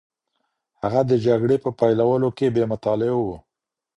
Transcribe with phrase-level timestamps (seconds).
[0.81, 3.37] هغوی د جګړې په پیلولو کي بې مطالعې وو.